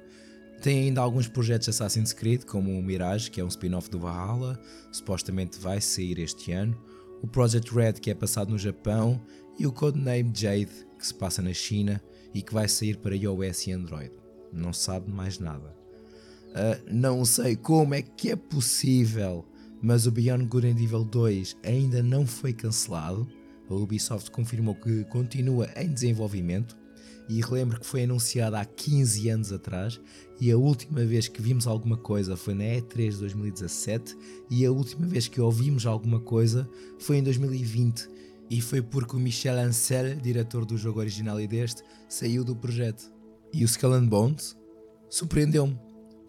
Tem 0.63 0.85
ainda 0.85 1.03
alguns 1.03 1.29
projetos 1.29 1.69
Assassin's 1.69 2.15
Creed, 2.15 2.45
como 2.45 2.71
o 2.71 2.83
Mirage, 2.83 3.31
que 3.31 3.39
é 3.39 3.45
um 3.45 3.49
spin-off 3.49 3.91
do 3.91 3.99
Valhalla, 3.99 4.59
supostamente 4.91 5.59
vai 5.59 5.79
sair 5.79 6.19
este 6.21 6.53
ano. 6.53 6.75
O 7.23 7.29
Project 7.29 7.71
Red, 7.71 7.93
que 8.01 8.11
é 8.11 8.15
passado 8.15 8.49
no 8.49 8.57
Japão, 8.57 9.21
e 9.59 9.67
o 9.67 9.73
Codename 9.73 10.33
Jade, 10.35 10.73
que 10.99 11.07
se 11.07 11.13
passa 11.13 11.43
na 11.43 11.53
China 11.53 12.03
e 12.33 12.41
que 12.41 12.55
vai 12.55 12.67
sair 12.67 12.97
para 12.97 13.15
iOS 13.15 13.67
e 13.67 13.73
Android. 13.73 14.13
Não 14.51 14.73
sabe 14.73 15.13
mais 15.13 15.39
nada. 15.39 15.77
Uh, 16.49 16.83
não 16.91 17.27
sei 17.27 17.57
como 17.57 17.93
é 17.93 18.01
que 18.01 18.31
é 18.31 18.37
possível, 18.37 19.45
mas 19.83 20.07
o 20.07 20.11
Beyond 20.11 20.47
Good 20.47 20.67
and 20.67 20.83
Evil 20.83 21.05
2 21.05 21.59
ainda 21.63 22.03
não 22.03 22.27
foi 22.27 22.55
cancelado. 22.55 23.29
A 23.69 23.75
Ubisoft 23.75 24.31
confirmou 24.31 24.75
que 24.75 25.05
continua 25.05 25.69
em 25.77 25.93
desenvolvimento 25.93 26.77
e 27.29 27.41
relembro 27.41 27.81
que 27.81 27.87
foi 27.87 28.05
anunciado 28.05 28.57
há 28.57 28.65
15 28.65 29.29
anos 29.29 29.53
atrás 29.53 30.01
e 30.41 30.51
a 30.51 30.57
última 30.57 31.05
vez 31.05 31.29
que 31.29 31.41
vimos 31.41 31.67
alguma 31.67 31.97
coisa 31.97 32.37
foi 32.37 32.55
na 32.55 32.65
E3 32.65 33.11
de 33.11 33.19
2017 33.19 34.17
e 34.51 34.67
a 34.67 34.73
última 34.73 35.07
vez 35.07 35.29
que 35.29 35.41
ouvimos 35.41 35.87
alguma 35.87 36.21
coisa 36.21 36.69
foi 36.99 37.19
em 37.19 37.23
2020 37.23 38.09
e 38.51 38.61
foi 38.61 38.83
porque 38.83 39.17
o 39.17 39.19
Michel 39.19 39.59
Ancel, 39.59 40.17
diretor 40.17 40.67
do 40.67 40.77
jogo 40.77 41.01
original 41.01 41.41
e 41.41 41.47
deste, 41.47 41.83
saiu 42.07 42.45
do 42.45 42.55
projeto. 42.55 43.11
E 43.51 43.65
o 43.65 43.67
Skull 43.67 43.95
and 43.95 44.07
Bones 44.07 44.55
surpreendeu-me, 45.09 45.79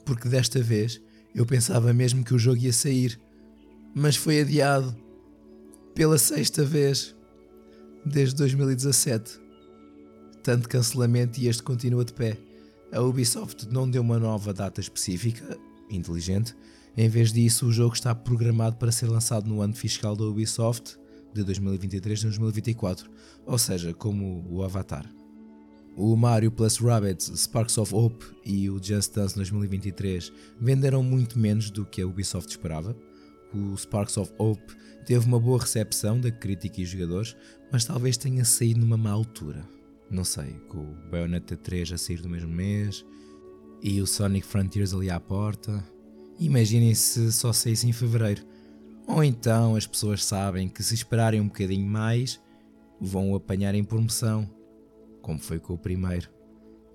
porque 0.06 0.30
desta 0.30 0.62
vez 0.62 1.02
eu 1.36 1.46
pensava 1.46 1.92
mesmo 1.94 2.24
que 2.24 2.34
o 2.34 2.40
jogo 2.40 2.62
ia 2.62 2.72
sair, 2.72 3.20
mas 3.94 4.16
foi 4.16 4.40
adiado 4.40 4.96
pela 5.94 6.18
sexta 6.18 6.64
vez 6.64 7.14
desde 8.06 8.36
2017. 8.36 9.40
Tanto 10.42 10.68
cancelamento 10.68 11.40
e 11.40 11.48
este 11.48 11.64
continua 11.64 12.04
de 12.04 12.14
pé. 12.14 12.38
A 12.92 13.02
Ubisoft 13.02 13.68
não 13.72 13.90
deu 13.90 14.02
uma 14.02 14.20
nova 14.20 14.54
data 14.54 14.82
específica, 14.82 15.58
inteligente. 15.90 16.56
Em 16.96 17.10
vez 17.10 17.32
disso, 17.32 17.66
o 17.66 17.72
jogo 17.72 17.96
está 17.96 18.14
programado 18.14 18.76
para 18.76 18.92
ser 18.92 19.08
lançado 19.08 19.48
no 19.48 19.62
ano 19.62 19.74
fiscal 19.74 20.16
da 20.16 20.26
Ubisoft 20.26 20.98
de 21.34 21.44
2023 21.44 22.20
a 22.20 22.24
2024, 22.24 23.10
ou 23.46 23.58
seja, 23.58 23.94
como 23.94 24.46
o 24.50 24.64
Avatar. 24.64 25.10
O 25.96 26.16
Mario 26.16 26.52
plus 26.52 26.78
Rabbids 26.78 27.32
Sparks 27.36 27.78
of 27.78 27.94
Hope 27.94 28.26
e 28.46 28.70
o 28.70 28.84
Just 28.84 29.14
Dance 29.14 29.36
2023 29.36 30.32
venderam 30.60 31.04
muito 31.04 31.38
menos 31.38 31.70
do 31.70 31.86
que 31.86 32.02
a 32.02 32.08
Ubisoft 32.08 32.50
esperava. 32.50 32.96
O 33.54 33.78
Sparks 33.78 34.18
of 34.18 34.34
Hope 34.38 34.76
teve 35.06 35.26
uma 35.26 35.40
boa 35.40 35.60
recepção 35.60 36.20
da 36.20 36.32
crítica 36.32 36.82
e 36.82 36.86
jogadores, 36.86 37.36
mas 37.72 37.86
talvez 37.86 38.18
tenha 38.18 38.44
saído 38.44 38.80
numa 38.80 38.98
má 38.98 39.12
altura. 39.12 39.64
Não 40.10 40.24
sei, 40.24 40.54
com 40.68 40.80
o 40.80 40.98
Bayonetta 41.10 41.56
3 41.56 41.94
a 41.94 41.98
sair 41.98 42.22
do 42.22 42.30
mesmo 42.30 42.50
mês 42.50 43.06
e 43.82 44.02
o 44.02 44.08
Sonic 44.08 44.46
Frontiers 44.48 44.94
ali 44.94 45.10
à 45.10 45.20
porta. 45.20 45.84
Imaginem 46.40 46.96
se 46.96 47.32
só 47.32 47.52
saísse 47.52 47.88
em 47.88 47.92
fevereiro. 47.92 48.44
Ou 49.08 49.24
então 49.24 49.76
as 49.76 49.86
pessoas 49.86 50.24
sabem 50.24 50.70
que 50.70 50.82
se 50.82 50.96
esperarem 50.96 51.42
um 51.42 51.48
bocadinho 51.48 51.86
mais, 51.86 52.40
vão 53.00 53.32
o 53.32 53.36
apanhar 53.36 53.76
em 53.76 53.84
promoção, 53.84 54.50
como 55.22 55.38
foi 55.38 55.60
com 55.60 55.74
o 55.74 55.78
primeiro. 55.78 56.30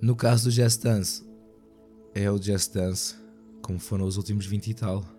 No 0.00 0.16
caso 0.16 0.44
do 0.44 0.50
Just 0.50 0.82
Dance, 0.82 1.22
é 2.14 2.30
o 2.30 2.40
Just 2.40 2.72
Dance, 2.72 3.14
como 3.60 3.78
foram 3.78 4.06
os 4.06 4.16
últimos 4.16 4.46
20 4.46 4.68
e 4.68 4.74
tal. 4.74 5.17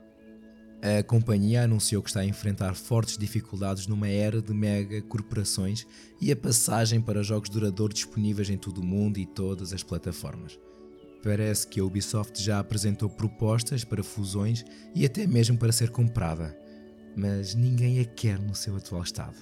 A 0.81 1.03
companhia 1.03 1.63
anunciou 1.63 2.01
que 2.01 2.09
está 2.09 2.21
a 2.21 2.25
enfrentar 2.25 2.73
fortes 2.73 3.17
dificuldades 3.17 3.85
numa 3.85 4.07
era 4.07 4.41
de 4.41 4.53
mega 4.53 5.01
corporações 5.01 5.85
e 6.21 6.31
a 6.31 6.35
passagem 6.35 7.01
para 7.01 7.21
jogos 7.21 7.49
duradouros 7.49 7.95
disponíveis 7.95 8.49
em 8.49 8.57
todo 8.57 8.79
o 8.79 8.85
mundo 8.85 9.17
e 9.17 9.25
todas 9.25 9.73
as 9.73 9.83
plataformas. 9.83 10.57
Parece 11.21 11.67
que 11.67 11.81
a 11.81 11.83
Ubisoft 11.83 12.41
já 12.41 12.59
apresentou 12.59 13.09
propostas 13.09 13.83
para 13.83 14.03
fusões 14.03 14.63
e 14.95 15.05
até 15.05 15.27
mesmo 15.27 15.57
para 15.57 15.73
ser 15.73 15.89
comprada 15.89 16.57
mas 17.15 17.55
ninguém 17.55 17.99
a 17.99 18.05
quer 18.05 18.39
no 18.39 18.55
seu 18.55 18.75
atual 18.75 19.03
estado. 19.03 19.37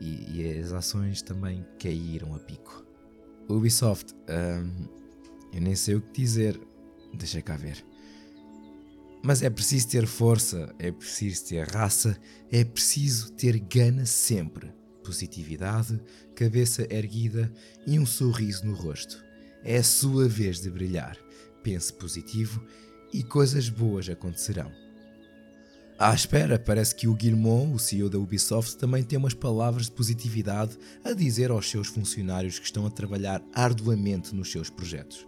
E, 0.00 0.40
e 0.40 0.58
as 0.58 0.72
ações 0.72 1.22
também 1.22 1.64
caíram 1.78 2.34
a 2.34 2.38
pico. 2.38 2.84
Ubisoft, 3.48 4.14
hum, 4.14 4.86
eu 5.52 5.60
nem 5.60 5.74
sei 5.74 5.94
o 5.94 6.02
que 6.02 6.20
dizer. 6.20 6.60
Deixa 7.14 7.40
cá 7.40 7.56
ver. 7.56 7.84
Mas 9.24 9.40
é 9.40 9.48
preciso 9.48 9.88
ter 9.88 10.06
força, 10.06 10.74
é 10.78 10.92
preciso 10.92 11.46
ter 11.46 11.66
raça, 11.66 12.14
é 12.52 12.62
preciso 12.62 13.32
ter 13.32 13.58
gana 13.58 14.04
sempre. 14.04 14.70
Positividade, 15.02 15.98
cabeça 16.34 16.86
erguida 16.94 17.50
e 17.86 17.98
um 17.98 18.04
sorriso 18.04 18.66
no 18.66 18.74
rosto. 18.74 19.24
É 19.64 19.78
a 19.78 19.82
sua 19.82 20.28
vez 20.28 20.60
de 20.60 20.70
brilhar. 20.70 21.16
Pense 21.62 21.90
positivo 21.90 22.62
e 23.14 23.22
coisas 23.22 23.70
boas 23.70 24.10
acontecerão. 24.10 24.70
À 25.98 26.12
espera, 26.12 26.58
parece 26.58 26.94
que 26.94 27.08
o 27.08 27.14
Guillemot, 27.14 27.72
o 27.72 27.78
CEO 27.78 28.10
da 28.10 28.18
Ubisoft, 28.18 28.76
também 28.76 29.02
tem 29.02 29.18
umas 29.18 29.32
palavras 29.32 29.86
de 29.86 29.92
positividade 29.92 30.76
a 31.02 31.14
dizer 31.14 31.50
aos 31.50 31.70
seus 31.70 31.88
funcionários 31.88 32.58
que 32.58 32.66
estão 32.66 32.84
a 32.84 32.90
trabalhar 32.90 33.42
arduamente 33.54 34.34
nos 34.34 34.52
seus 34.52 34.68
projetos. 34.68 35.26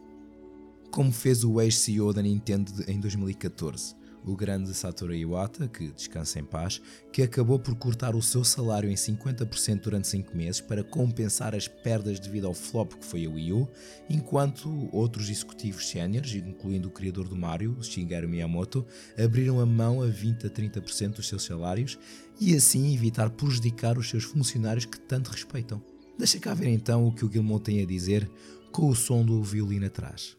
Como 0.96 1.12
fez 1.12 1.44
o 1.44 1.60
ex-CEO 1.60 2.10
da 2.10 2.22
Nintendo 2.22 2.72
em 2.88 2.98
2014, 2.98 3.94
o 4.24 4.34
grande 4.34 4.72
Satoru 4.72 5.14
Iwata, 5.14 5.68
que 5.68 5.92
descansa 5.92 6.40
em 6.40 6.42
paz, 6.42 6.80
que 7.12 7.20
acabou 7.20 7.58
por 7.58 7.74
cortar 7.74 8.16
o 8.16 8.22
seu 8.22 8.42
salário 8.42 8.88
em 8.88 8.94
50% 8.94 9.82
durante 9.82 10.08
5 10.08 10.34
meses 10.34 10.62
para 10.62 10.82
compensar 10.82 11.54
as 11.54 11.68
perdas 11.68 12.18
devido 12.18 12.46
ao 12.46 12.54
flop 12.54 12.94
que 12.94 13.04
foi 13.04 13.26
a 13.26 13.28
Wii 13.28 13.52
U, 13.52 13.68
enquanto 14.08 14.88
outros 14.90 15.28
executivos 15.28 15.86
séniores, 15.86 16.34
incluindo 16.34 16.88
o 16.88 16.90
criador 16.90 17.28
do 17.28 17.36
Mario, 17.36 17.76
Shigeru 17.82 18.26
Miyamoto, 18.26 18.86
abriram 19.22 19.60
a 19.60 19.66
mão 19.66 20.00
a 20.00 20.06
20 20.06 20.46
a 20.46 20.48
30% 20.48 21.16
dos 21.16 21.28
seus 21.28 21.44
salários 21.44 21.98
e 22.40 22.56
assim 22.56 22.94
evitar 22.94 23.28
prejudicar 23.28 23.98
os 23.98 24.08
seus 24.08 24.24
funcionários 24.24 24.86
que 24.86 24.98
tanto 24.98 25.30
respeitam. 25.30 25.78
Deixa 26.18 26.40
cá 26.40 26.54
ver 26.54 26.68
então 26.68 27.06
o 27.06 27.12
que 27.12 27.22
o 27.22 27.30
Gilmore 27.30 27.62
tem 27.62 27.82
a 27.82 27.86
dizer 27.86 28.26
com 28.72 28.88
o 28.88 28.96
som 28.96 29.22
do 29.22 29.42
violino 29.42 29.84
atrás. 29.84 30.38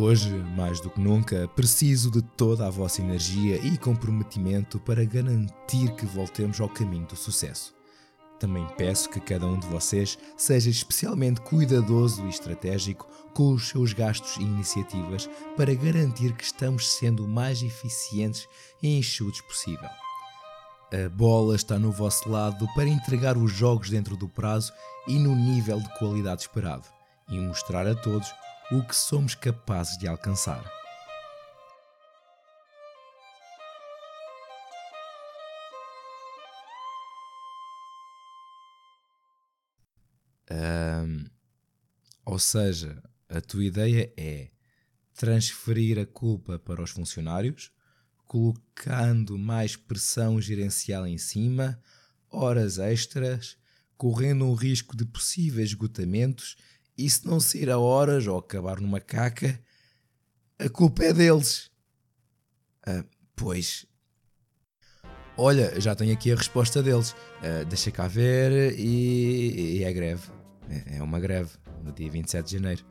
Hoje, 0.00 0.30
mais 0.56 0.80
do 0.80 0.90
que 0.90 1.00
nunca, 1.00 1.48
preciso 1.56 2.08
de 2.08 2.22
toda 2.22 2.64
a 2.64 2.70
vossa 2.70 3.02
energia 3.02 3.56
e 3.56 3.76
comprometimento 3.76 4.78
para 4.78 5.04
garantir 5.04 5.92
que 5.96 6.06
voltemos 6.06 6.60
ao 6.60 6.68
caminho 6.68 7.04
do 7.04 7.16
sucesso. 7.16 7.74
Também 8.38 8.64
peço 8.76 9.10
que 9.10 9.18
cada 9.18 9.44
um 9.44 9.58
de 9.58 9.66
vocês 9.66 10.16
seja 10.36 10.70
especialmente 10.70 11.40
cuidadoso 11.40 12.24
e 12.24 12.28
estratégico 12.28 13.08
com 13.34 13.52
os 13.52 13.70
seus 13.70 13.92
gastos 13.92 14.36
e 14.36 14.42
iniciativas 14.42 15.28
para 15.56 15.74
garantir 15.74 16.32
que 16.32 16.44
estamos 16.44 16.88
sendo 16.88 17.24
o 17.24 17.28
mais 17.28 17.60
eficientes 17.60 18.48
e 18.80 18.96
enxutos 18.96 19.40
possível. 19.40 19.90
A 20.92 21.08
bola 21.08 21.56
está 21.56 21.76
no 21.76 21.90
vosso 21.90 22.30
lado 22.30 22.68
para 22.72 22.88
entregar 22.88 23.36
os 23.36 23.50
jogos 23.50 23.90
dentro 23.90 24.16
do 24.16 24.28
prazo 24.28 24.72
e 25.08 25.18
no 25.18 25.34
nível 25.34 25.80
de 25.80 25.98
qualidade 25.98 26.42
esperado 26.42 26.86
e 27.28 27.36
mostrar 27.36 27.84
a 27.84 27.96
todos 27.96 28.32
o 28.70 28.82
que 28.82 28.94
somos 28.94 29.34
capazes 29.34 29.96
de 29.96 30.06
alcançar. 30.06 30.62
Um, 40.50 41.26
ou 42.26 42.38
seja, 42.38 43.02
a 43.28 43.40
tua 43.40 43.64
ideia 43.64 44.12
é 44.16 44.50
transferir 45.14 45.98
a 45.98 46.04
culpa 46.04 46.58
para 46.58 46.82
os 46.82 46.90
funcionários, 46.90 47.72
colocando 48.26 49.38
mais 49.38 49.76
pressão 49.76 50.40
gerencial 50.40 51.06
em 51.06 51.16
cima, 51.16 51.80
horas 52.30 52.78
extras, 52.78 53.56
correndo 53.96 54.46
o 54.46 54.54
risco 54.54 54.94
de 54.94 55.06
possíveis 55.06 55.70
esgotamentos 55.70 56.56
e 56.98 57.08
se 57.08 57.24
não 57.24 57.38
sair 57.38 57.70
a 57.70 57.78
horas 57.78 58.26
ou 58.26 58.36
acabar 58.36 58.80
numa 58.80 59.00
caca, 59.00 59.58
a 60.58 60.68
culpa 60.68 61.04
é 61.04 61.12
deles. 61.12 61.70
Ah, 62.84 63.04
pois. 63.36 63.86
Olha, 65.36 65.80
já 65.80 65.94
tenho 65.94 66.12
aqui 66.12 66.32
a 66.32 66.34
resposta 66.34 66.82
deles. 66.82 67.14
Ah, 67.40 67.62
deixa 67.62 67.92
cá 67.92 68.08
ver 68.08 68.76
e, 68.76 69.78
e 69.78 69.84
é 69.84 69.92
greve. 69.92 70.28
É, 70.68 70.96
é 70.96 71.02
uma 71.02 71.20
greve, 71.20 71.50
no 71.84 71.92
dia 71.92 72.10
27 72.10 72.44
de 72.44 72.52
janeiro. 72.54 72.84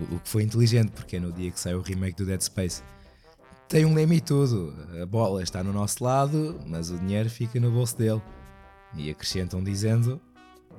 O, 0.00 0.16
o, 0.16 0.20
que 0.20 0.28
foi 0.28 0.42
inteligente, 0.42 0.90
porque 0.90 1.16
é 1.16 1.20
no 1.20 1.32
dia 1.32 1.52
que 1.52 1.60
sai 1.60 1.74
o 1.76 1.80
remake 1.80 2.16
do 2.16 2.26
Dead 2.26 2.40
Space. 2.40 2.82
Tem 3.68 3.84
um 3.84 3.94
lema 3.94 4.16
e 4.16 4.20
tudo. 4.20 4.74
A 5.00 5.06
bola 5.06 5.40
está 5.44 5.62
no 5.62 5.72
nosso 5.72 6.02
lado, 6.02 6.60
mas 6.66 6.90
o 6.90 6.98
dinheiro 6.98 7.30
fica 7.30 7.60
no 7.60 7.70
bolso 7.70 7.96
dele. 7.96 8.22
E 8.96 9.08
acrescentam 9.08 9.62
dizendo 9.62 10.20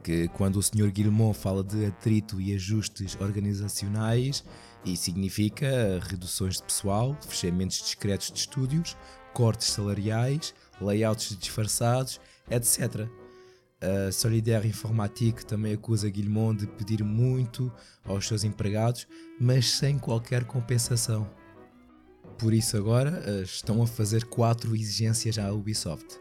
que 0.07 0.29
quando 0.29 0.55
o 0.55 0.63
Sr. 0.63 0.89
Guillemot 0.89 1.37
fala 1.37 1.61
de 1.61 1.85
atrito 1.85 2.39
e 2.39 2.55
ajustes 2.55 3.17
organizacionais, 3.19 4.41
isso 4.85 5.03
significa 5.03 5.99
reduções 6.01 6.55
de 6.55 6.63
pessoal, 6.63 7.17
fechamentos 7.27 7.79
discretos 7.79 8.31
de 8.31 8.39
estúdios, 8.39 8.95
cortes 9.33 9.67
salariais, 9.67 10.55
layouts 10.79 11.37
disfarçados, 11.37 12.21
etc. 12.49 13.05
A 13.81 14.09
Solidaire 14.13 14.65
Informatique 14.65 15.45
também 15.45 15.73
acusa 15.73 16.09
Guillemot 16.09 16.57
de 16.57 16.67
pedir 16.67 17.03
muito 17.03 17.69
aos 18.05 18.25
seus 18.25 18.45
empregados, 18.45 19.05
mas 19.37 19.71
sem 19.71 19.99
qualquer 19.99 20.45
compensação. 20.45 21.29
Por 22.39 22.53
isso 22.53 22.77
agora 22.77 23.21
eh, 23.25 23.41
estão 23.41 23.83
a 23.83 23.87
fazer 23.87 24.23
quatro 24.23 24.73
exigências 24.73 25.37
à 25.37 25.51
Ubisoft 25.51 26.17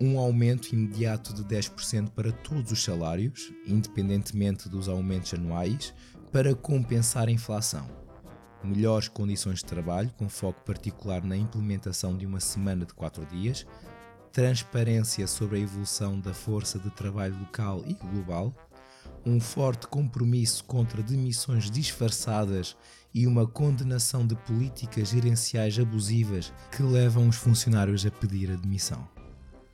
um 0.00 0.18
aumento 0.18 0.72
imediato 0.72 1.32
de 1.32 1.42
10% 1.44 2.10
para 2.10 2.32
todos 2.32 2.72
os 2.72 2.82
salários, 2.82 3.52
independentemente 3.66 4.68
dos 4.68 4.88
aumentos 4.88 5.32
anuais, 5.34 5.94
para 6.30 6.54
compensar 6.54 7.28
a 7.28 7.32
inflação. 7.32 7.88
Melhores 8.62 9.08
condições 9.08 9.58
de 9.58 9.64
trabalho, 9.64 10.12
com 10.16 10.28
foco 10.28 10.62
particular 10.64 11.22
na 11.22 11.36
implementação 11.36 12.16
de 12.16 12.26
uma 12.26 12.40
semana 12.40 12.84
de 12.84 12.92
4 12.94 13.24
dias, 13.26 13.66
transparência 14.32 15.26
sobre 15.26 15.58
a 15.58 15.60
evolução 15.62 16.20
da 16.20 16.34
força 16.34 16.78
de 16.78 16.90
trabalho 16.90 17.38
local 17.38 17.82
e 17.86 17.94
global, 17.94 18.54
um 19.24 19.40
forte 19.40 19.86
compromisso 19.86 20.64
contra 20.64 21.02
demissões 21.02 21.70
disfarçadas 21.70 22.76
e 23.14 23.26
uma 23.26 23.46
condenação 23.46 24.26
de 24.26 24.36
políticas 24.36 25.08
gerenciais 25.08 25.78
abusivas 25.78 26.52
que 26.70 26.82
levam 26.82 27.28
os 27.28 27.36
funcionários 27.36 28.04
a 28.04 28.10
pedir 28.10 28.50
a 28.50 28.56
demissão. 28.56 29.15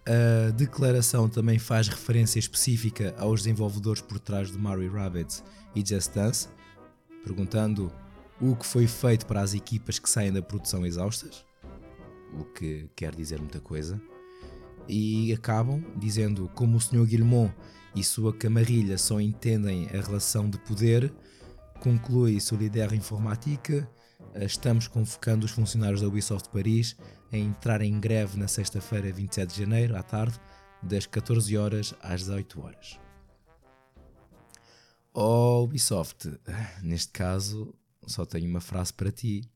A 0.04 0.50
declaração 0.50 1.28
também 1.28 1.60
faz 1.60 1.86
referência 1.86 2.40
específica 2.40 3.14
aos 3.16 3.42
desenvolvedores 3.42 4.02
por 4.02 4.18
trás 4.18 4.50
do 4.50 4.58
Mario 4.58 4.92
Rabbids 4.92 5.44
e 5.76 5.86
Just 5.86 6.12
Dance, 6.12 6.48
perguntando 7.22 7.92
o 8.40 8.56
que 8.56 8.66
foi 8.66 8.88
feito 8.88 9.26
para 9.26 9.40
as 9.40 9.54
equipas 9.54 10.00
que 10.00 10.10
saem 10.10 10.32
da 10.32 10.42
produção 10.42 10.84
exaustas, 10.84 11.44
o 12.36 12.44
que 12.44 12.90
quer 12.96 13.14
dizer 13.14 13.38
muita 13.38 13.60
coisa, 13.60 14.00
e 14.88 15.32
acabam 15.32 15.84
dizendo 15.96 16.50
como 16.52 16.78
o 16.78 16.80
Sr. 16.80 17.06
Guillemot 17.06 17.54
e 17.94 18.02
sua 18.02 18.32
camarrilha 18.32 18.98
só 18.98 19.20
entendem 19.20 19.86
a 19.86 20.00
relação 20.00 20.50
de 20.50 20.58
poder, 20.58 21.12
conclui 21.78 22.40
Solidaire 22.40 22.96
Informatique 22.96 23.74
eh, 23.74 23.86
estamos 24.34 24.88
convocando 24.88 25.46
os 25.46 25.52
funcionários 25.52 26.00
da 26.00 26.08
Ubisoft 26.08 26.48
Paris 26.50 26.96
a 27.32 27.36
entrar 27.36 27.80
em 27.82 27.98
greve 27.98 28.38
na 28.38 28.48
sexta-feira, 28.48 29.12
27 29.12 29.54
de 29.54 29.60
janeiro, 29.60 29.96
à 29.96 30.02
tarde, 30.02 30.38
das 30.82 31.06
14 31.06 31.56
horas 31.56 31.94
às 32.00 32.22
18 32.22 32.60
horas. 32.60 33.00
Oh, 35.14 35.62
Ubisoft, 35.64 36.28
neste 36.82 37.12
caso 37.12 37.74
só 38.06 38.24
tenho 38.24 38.48
uma 38.48 38.60
frase 38.60 38.92
para 38.92 39.12
ti. 39.12 39.48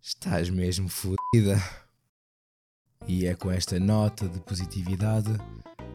Estás 0.00 0.50
mesmo 0.50 0.88
fodida. 0.88 1.56
E 3.06 3.26
é 3.26 3.34
com 3.34 3.50
esta 3.50 3.80
nota 3.80 4.28
de 4.28 4.40
positividade 4.40 5.30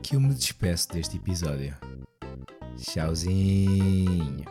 que 0.04 0.16
eu 0.16 0.22
me 0.22 0.34
despeço 0.34 0.92
deste 0.92 1.18
episódio. 1.18 1.76
Tchauzinho. 2.78 4.46